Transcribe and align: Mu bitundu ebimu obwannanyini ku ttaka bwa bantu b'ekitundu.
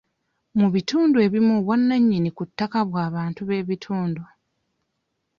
Mu 0.59 0.67
bitundu 0.75 1.17
ebimu 1.25 1.51
obwannanyini 1.59 2.29
ku 2.37 2.43
ttaka 2.49 2.79
bwa 2.89 3.05
bantu 3.15 3.41
b'ekitundu. 3.47 4.23